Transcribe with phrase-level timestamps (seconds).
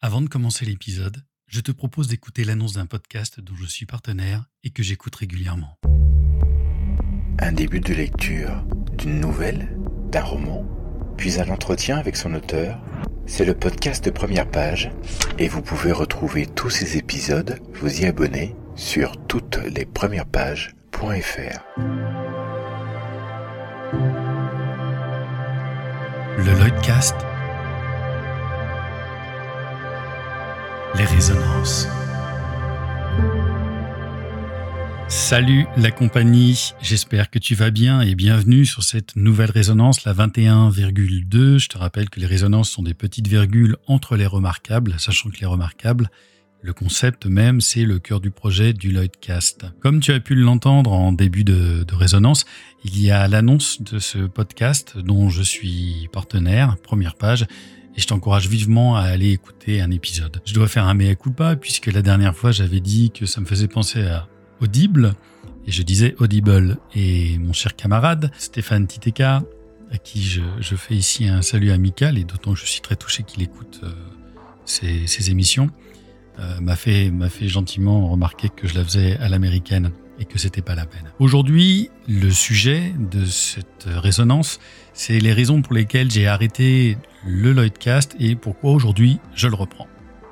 [0.00, 4.44] Avant de commencer l'épisode, je te propose d'écouter l'annonce d'un podcast dont je suis partenaire
[4.62, 5.76] et que j'écoute régulièrement.
[7.40, 8.62] Un début de lecture
[8.96, 9.76] d'une nouvelle,
[10.12, 10.64] d'un roman,
[11.16, 12.80] puis un entretien avec son auteur.
[13.26, 14.92] C'est le podcast de première page
[15.36, 21.58] et vous pouvez retrouver tous ces épisodes, vous y abonner sur toutes les premières pages.fr.
[26.38, 27.16] Le Lloydcast,
[35.08, 40.14] Salut la compagnie, j'espère que tu vas bien et bienvenue sur cette nouvelle résonance, la
[40.14, 41.58] 21,2.
[41.58, 45.40] Je te rappelle que les résonances sont des petites virgules entre les remarquables, sachant que
[45.40, 46.08] les remarquables,
[46.62, 49.66] le concept même, c'est le cœur du projet du Lloydcast.
[49.80, 52.44] Comme tu as pu l'entendre en début de résonance,
[52.84, 57.46] il y a l'annonce de ce podcast dont je suis partenaire, première page,
[57.98, 60.40] et je t'encourage vivement à aller écouter un épisode.
[60.44, 63.46] Je dois faire un mea culpa puisque la dernière fois j'avais dit que ça me
[63.46, 64.28] faisait penser à
[64.60, 65.16] Audible
[65.66, 66.78] et je disais Audible.
[66.94, 69.42] Et mon cher camarade Stéphane Titeka,
[69.90, 73.24] à qui je, fais ici un salut amical et d'autant que je suis très touché
[73.24, 73.90] qu'il écoute euh,
[74.64, 75.68] ces, ces, émissions,
[76.38, 77.10] euh, m'a fait
[77.48, 81.10] gentiment remarquer que je la faisais à l'américaine et que c'était pas la peine.
[81.18, 84.58] Aujourd'hui, le sujet de cette résonance,
[84.92, 89.86] c'est les raisons pour lesquelles j'ai arrêté le Lloydcast et pourquoi aujourd'hui je le reprends.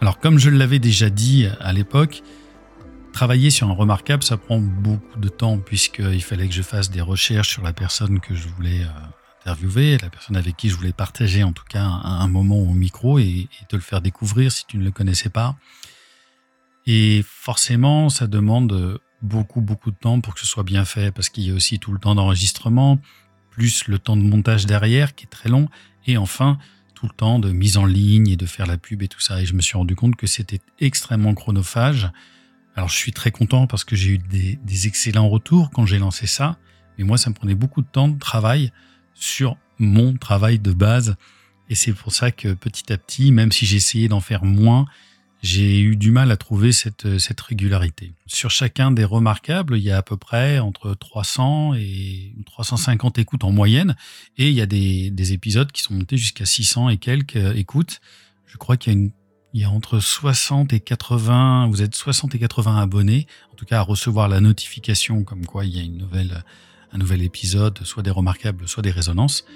[0.00, 2.22] Alors comme je l'avais déjà dit à l'époque,
[3.12, 7.00] travailler sur un remarquable, ça prend beaucoup de temps puisqu'il fallait que je fasse des
[7.00, 8.82] recherches sur la personne que je voulais
[9.40, 13.18] interviewer, la personne avec qui je voulais partager en tout cas un, moment au micro
[13.18, 15.56] et, et, te le faire découvrir si tu ne le connaissais pas.
[16.86, 21.28] Et forcément, ça demande beaucoup, beaucoup de temps pour que ce soit bien fait parce
[21.28, 22.98] qu'il y a aussi tout le temps d'enregistrement,
[23.50, 25.68] plus le temps de montage derrière qui est très long,
[26.06, 26.58] et enfin
[26.94, 29.40] tout le temps de mise en ligne et de faire la pub et tout ça.
[29.40, 32.10] Et je me suis rendu compte que c'était extrêmement chronophage.
[32.74, 35.98] Alors je suis très content parce que j'ai eu des, des, excellents retours quand j'ai
[35.98, 36.58] lancé ça,
[36.96, 38.72] mais moi ça me prenait beaucoup de temps de travail
[39.14, 41.16] sur mon travail de base.
[41.68, 44.86] Et c'est pour ça que petit à petit, même si j'ai essayé d'en faire moins,
[45.42, 48.12] j'ai eu du mal à trouver cette, cette régularité.
[48.26, 53.44] Sur chacun des remarquables, il y a à peu près entre 300 et 350 écoutes
[53.44, 53.96] en moyenne,
[54.36, 58.00] et il y a des, des épisodes qui sont montés jusqu'à 600 et quelques écoutes.
[58.46, 59.10] Je crois qu'il y a une
[59.54, 63.64] il y a entre 60 et 80, vous êtes 60 et 80 abonnés, en tout
[63.64, 66.44] cas à recevoir la notification comme quoi il y a une nouvelle,
[66.92, 69.46] un nouvel épisode, soit des remarquables, soit des résonances.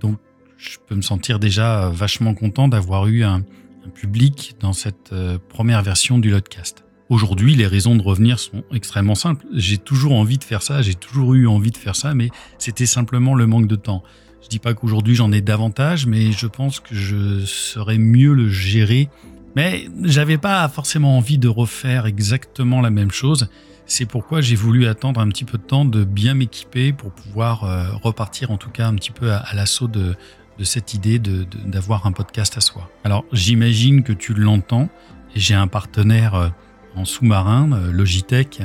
[0.00, 0.18] Donc
[0.58, 3.42] je peux me sentir déjà vachement content d'avoir eu un,
[3.88, 6.84] public dans cette euh, première version du Lodcast.
[7.08, 9.44] Aujourd'hui, les raisons de revenir sont extrêmement simples.
[9.52, 12.86] J'ai toujours envie de faire ça, j'ai toujours eu envie de faire ça, mais c'était
[12.86, 14.04] simplement le manque de temps.
[14.42, 18.48] Je dis pas qu'aujourd'hui j'en ai davantage, mais je pense que je saurais mieux le
[18.48, 19.08] gérer.
[19.56, 23.48] Mais j'avais pas forcément envie de refaire exactement la même chose.
[23.86, 27.64] C'est pourquoi j'ai voulu attendre un petit peu de temps de bien m'équiper pour pouvoir
[27.64, 30.14] euh, repartir en tout cas un petit peu à l'assaut de,
[30.60, 32.90] de cette idée d'avoir un podcast à soi.
[33.02, 34.90] Alors j'imagine que tu l'entends,
[35.34, 36.48] j'ai un partenaire euh,
[36.96, 38.60] en sous-marin, euh, Logitech,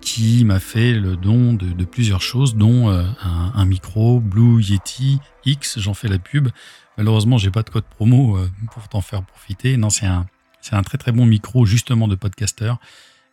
[0.00, 5.78] qui m'a fait le don de, plusieurs choses, dont euh, un, micro Blue Yeti X,
[5.78, 6.48] j'en fais la pub.
[6.96, 8.38] Malheureusement, j'ai pas de code promo
[8.72, 9.76] pour t'en faire profiter.
[9.76, 10.24] Non, c'est un,
[10.62, 12.72] c'est un très très bon micro justement de podcaster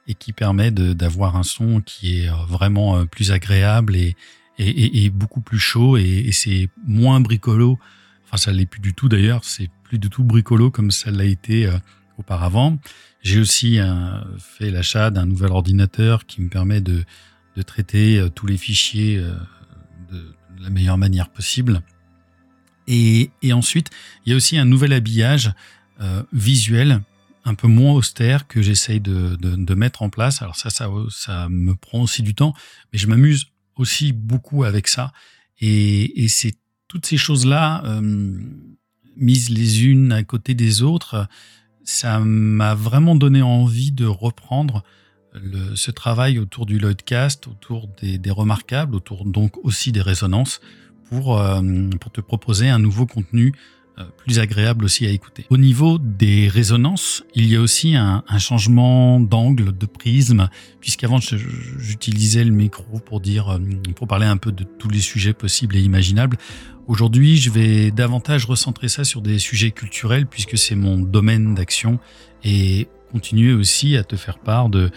[0.08, 4.18] et qui permet d'avoir un son qui est vraiment plus agréable et,
[4.58, 7.80] et, et, et beaucoup plus chaud et, et c'est moins bricolo.
[8.26, 9.44] Enfin, ça l'est plus du tout d'ailleurs.
[9.44, 11.78] C'est plus du tout bricolo comme ça l'a été euh,
[12.18, 12.80] auparavant.
[13.22, 17.04] J'ai aussi euh, fait l'achat d'un nouvel ordinateur qui me permet de,
[17.56, 19.34] de traiter euh, tous les fichiers euh,
[20.12, 20.18] de,
[20.58, 21.82] de, la meilleure manière possible.
[22.88, 23.90] Et, et, ensuite,
[24.26, 25.54] il y a aussi un nouvel habillage
[26.02, 27.02] euh, visuel
[27.46, 30.42] un peu moins austère que j'essaye de, de, de, mettre en place.
[30.42, 32.54] Alors ça, ça, ça me prend aussi du temps,
[32.92, 33.48] mais je m'amuse
[33.78, 35.12] aussi beaucoup avec ça.
[35.60, 36.56] Et, et c'est
[36.88, 38.40] toutes ces choses-là, euh,
[39.18, 41.28] mises les unes à côté des autres,
[41.84, 44.84] ça m'a vraiment donné envie de reprendre
[45.34, 50.62] le, ce travail autour du Lloydcast, autour des, des, remarquables, autour donc aussi des résonances,
[51.10, 51.62] pour, euh,
[52.00, 53.54] pour te proposer un nouveau contenu
[54.18, 55.46] plus agréable aussi à écouter.
[55.50, 60.50] Au niveau des résonances, il y a aussi un, changement d'angle, de prisme,
[60.82, 63.60] puisqu'avant j'utilisais le micro pour dire, euh,
[63.96, 66.38] pour parler un peu de tous les sujets possibles et imaginables.
[66.88, 72.00] Aujourd'hui, je vais davantage recentrer ça sur des sujets culturels, puisque c'est mon domaine d'action,
[72.44, 74.92] et continuer aussi à te faire part de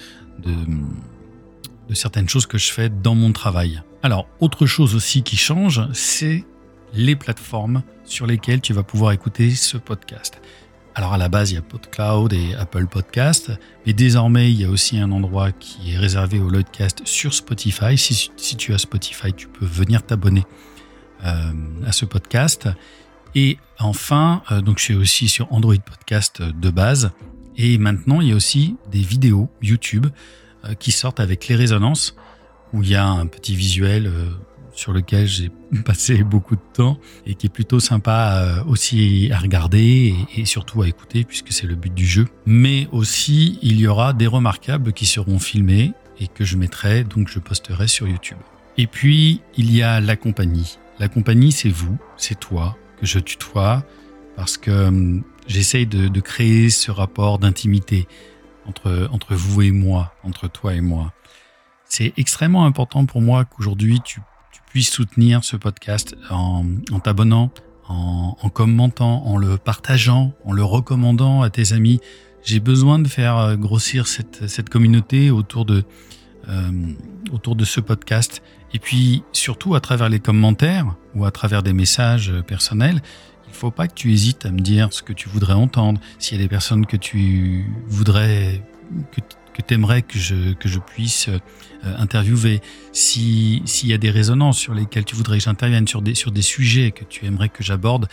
[1.95, 3.83] certaines choses que je fais dans mon travail.
[4.03, 6.45] Alors, autre chose aussi qui change, c'est
[6.95, 10.41] les plateformes sur lesquelles tu vas pouvoir écouter ce podcast.
[10.99, 13.53] Alors à la base, il y a PodCloud et Apple Podcast,
[13.87, 17.97] mais désormais, il y a aussi un endroit qui est réservé au Lloydcast sur Spotify.
[17.97, 20.45] Si, tu as Spotify, tu peux venir t'abonner
[21.25, 21.53] euh,
[21.87, 22.69] à ce podcast.
[23.37, 27.13] Et enfin, euh, donc je suis aussi sur Android Podcast de base.
[27.57, 30.09] Et maintenant, il y a aussi des vidéos YouTube
[30.65, 32.17] euh, qui sortent avec les résonances,
[32.73, 34.13] où il y a un petit visuel
[34.73, 35.51] sur lequel j'ai
[35.85, 40.83] passé beaucoup de temps et qui est plutôt sympa euh, aussi à regarder et, surtout
[40.83, 42.27] à écouter puisque c'est le but du jeu.
[42.47, 47.29] Mais aussi, il y aura des remarquables qui seront filmés et que je mettrai, donc
[47.29, 48.39] je posterai sur YouTube.
[48.77, 50.79] Et puis, il y a la compagnie.
[50.99, 53.85] La compagnie, c'est vous, c'est toi que je tutoie
[54.37, 58.07] parce que hum, j'essaye de, de, créer ce rapport d'intimité
[58.67, 61.13] entre, entre vous et moi, entre toi et moi.
[61.89, 64.21] C'est extrêmement important pour moi qu'aujourd'hui tu,
[64.69, 66.65] puisses soutenir ce podcast en,
[67.03, 67.51] t'abonnant,
[67.89, 72.01] en, en, commentant, en le partageant, en le recommandant à tes amis.
[72.45, 75.85] J'ai besoin de faire euh, grossir cette, communauté autour de,
[76.49, 76.71] euh,
[77.33, 78.43] autour de ce podcast.
[78.73, 83.03] Et puis surtout à travers les commentaires ou à travers des messages personnels,
[83.49, 86.01] il faut pas que tu hésites à me dire ce que tu voudrais entendre.
[86.19, 88.63] S'il y a des personnes que tu voudrais,
[89.13, 89.21] que,
[89.59, 91.39] que tu aimerais que je, que je puisse euh,
[91.99, 92.61] interviewer,
[92.93, 96.43] s'il y a des résonances sur lesquelles tu voudrais que j'intervienne, sur des, sur des
[96.43, 98.09] sujets que tu aimerais que j'aborde,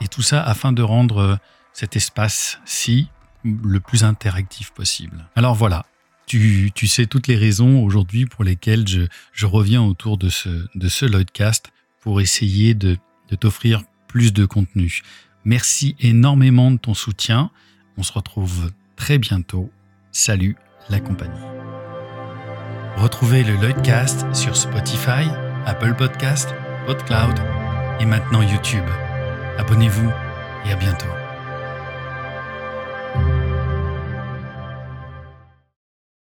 [0.00, 1.36] et tout ça afin de rendre euh,
[1.72, 3.08] cet espace-ci
[3.44, 5.26] le plus interactif possible.
[5.36, 5.84] Alors voilà,
[6.26, 9.02] tu, tu, sais toutes les raisons aujourd'hui pour lesquelles je,
[9.32, 12.96] je, reviens autour de ce, de ce Lloydcast pour essayer de,
[13.28, 15.02] de t'offrir plus de contenu.
[15.44, 17.50] Merci énormément de ton soutien.
[17.96, 19.70] On se retrouve très bientôt.
[20.12, 20.56] Salut
[20.88, 21.32] la compagnie.
[22.96, 25.28] Retrouvez le Lloydcast sur Spotify,
[25.66, 26.54] Apple Podcast,
[26.86, 27.38] PodCloud
[28.00, 28.84] et maintenant YouTube.
[29.58, 30.10] Abonnez-vous
[30.66, 31.19] et à bientôt.